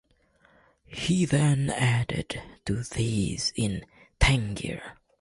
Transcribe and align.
He 0.87 1.25
then 1.25 1.69
added 1.69 2.41
to 2.65 2.73
these 2.81 3.53
in 3.55 3.85
Tangier. 4.19 4.97